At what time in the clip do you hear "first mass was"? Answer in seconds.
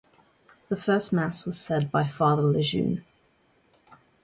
0.75-1.59